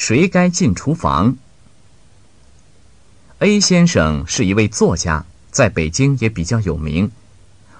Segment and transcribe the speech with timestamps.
[0.00, 1.36] 谁该进厨房
[3.40, 7.10] ？A 先生是一位作家，在北京也比较有名。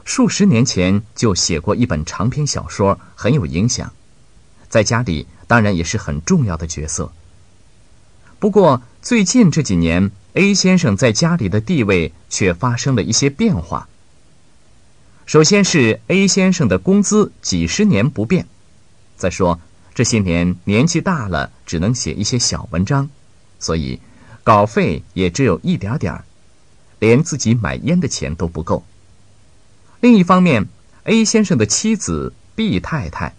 [0.04, 3.90] 数十年前就写过一本长篇小说，很有影响。
[4.68, 7.10] 在家里当然也是很重要的角色。
[8.38, 13.88] 不过最近这几年，A 先生在家里的地位却发生了一些变化。
[15.24, 18.46] 首先是 A 先生的工资几十年不变，
[19.16, 19.58] 再说。
[19.92, 23.10] 这些年年纪大了，只能写一些小文章，
[23.58, 24.00] 所以
[24.44, 26.24] 稿费也只有一点点儿，
[26.98, 28.84] 连自己买烟的钱都不够。
[30.00, 30.68] 另一方面
[31.04, 33.34] ，A 先生的妻子 B 太太，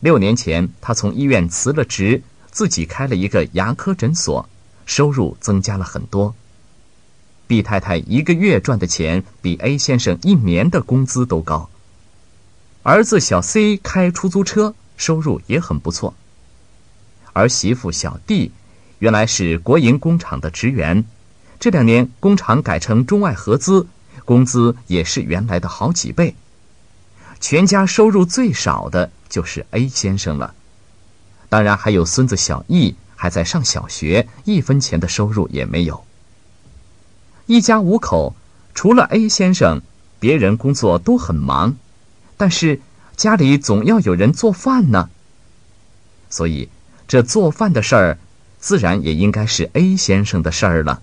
[0.00, 4.48] 六年前她从医院辞了职，自己开了一个牙科诊所，
[4.84, 6.34] 收入增加了很多。
[7.46, 11.70] B 太太一个月赚的钱比 A 先生一年的工资都高。
[12.82, 14.74] 儿子小 C 开出租车。
[14.96, 16.14] 收入也很不错。
[17.32, 18.52] 儿媳妇小弟
[18.98, 21.04] 原来是国营工厂的职员，
[21.58, 23.86] 这两年工厂改成中外合资，
[24.24, 26.34] 工资也是原来的好几倍。
[27.40, 30.54] 全家收入最少的就是 A 先生了，
[31.48, 36.04] 当然还有孙子小易还在上小学，一分钱的收入也没有。
[37.46, 38.36] 一家五口，
[38.74, 39.80] 除了 A 先生，
[40.20, 41.76] 别人工作都很忙，
[42.36, 42.80] 但是。
[43.16, 45.10] 家里总要有人做饭呢，
[46.30, 46.68] 所以
[47.06, 48.18] 这做饭的事儿，
[48.58, 51.02] 自然也应该是 A 先生的事儿了。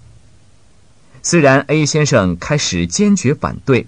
[1.22, 3.88] 虽然 A 先生开始坚决反对，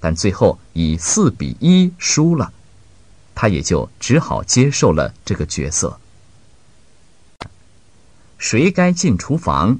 [0.00, 2.52] 但最后以四比一输了，
[3.34, 5.98] 他也就只好接受了这个角色。
[8.38, 9.78] 谁该进厨房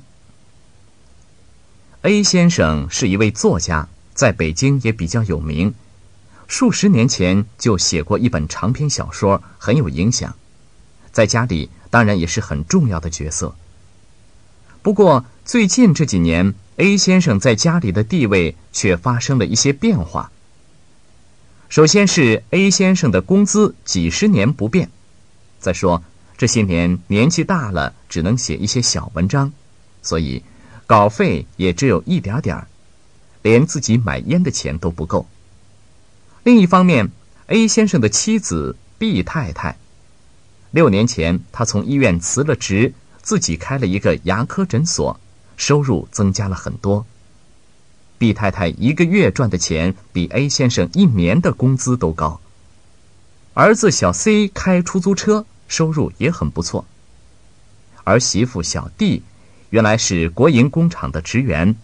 [2.03, 5.75] ？A 先生是一位作家，在北京也比较有名。
[6.49, 10.35] 数十年前就写过一本长篇小说，很有影响。
[11.13, 13.55] 在家里当然也是很重要的角色。
[14.83, 20.31] 不过最近这几年，A 先生在家里的地位却发生了一些变化。
[21.69, 24.89] 首先是 A 先生的工资几十年不变，
[25.59, 26.05] 再说
[26.37, 29.53] 这些年年纪大了，只能写一些小文章，
[30.03, 30.45] 所以
[30.87, 32.69] 稿费也只有一点点儿，
[33.43, 35.27] 连自己买烟的钱都不够。
[36.47, 37.11] 另一方面
[37.49, 39.79] ，A 先生的妻子 B 太太，
[40.71, 45.19] 六年前她从医院辞了职，自己开了一个牙科诊所，
[45.57, 47.05] 收入增加了很多。
[48.17, 52.41] B 太太一个月赚的钱比 A 先生一年的工资都高。
[53.55, 56.85] 儿子小 C 开出租车，收入也很不错。
[58.05, 59.25] 儿媳妇小 D，
[59.71, 61.75] 原来是国营工厂的职员，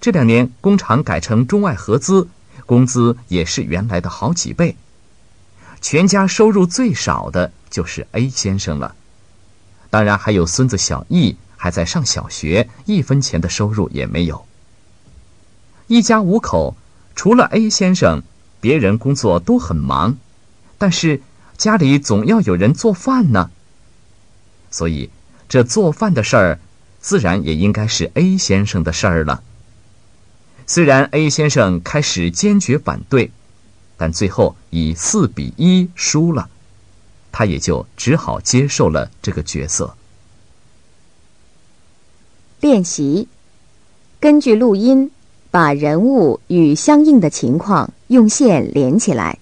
[0.00, 2.26] 这两年工厂改成中外合资。
[2.66, 4.76] 工资也是原来的好几倍。
[5.80, 8.94] 全家收入最少的就是 A 先生了，
[9.88, 14.46] 当然还有孙子小易还在上小学，一分钱的收入也没有。
[15.86, 16.76] 一家五口，
[17.14, 18.22] 除了 A 先生，
[18.60, 20.16] 别人工作都很忙，
[20.76, 21.22] 但是
[21.56, 23.50] 家里总要有人做饭呢。
[24.70, 25.10] 所以
[25.48, 26.58] 这做饭的事儿，
[27.00, 29.42] 自然也应该是 A 先生的事儿了。
[30.66, 33.30] 虽然 A 先生开始坚决反对，
[33.96, 36.48] 但最后以四比一输了，
[37.30, 39.96] 他也就只好接受了这个角色。
[42.60, 43.28] 练习，
[44.18, 45.10] 根据录音，
[45.52, 49.38] 把人物与相应的情况用线连起来。